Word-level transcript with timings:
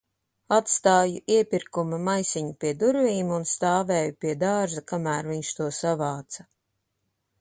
Atstāju 0.55 1.19
iepirkuma 1.33 1.99
maisiņu 2.07 2.55
pie 2.65 2.71
durvīm 2.85 3.31
un 3.37 3.45
stāvēju 3.51 4.17
pie 4.25 4.33
dārza, 4.45 4.85
kamēr 4.93 5.31
viņš 5.35 5.53
to 5.61 5.69
savāca. 5.83 6.49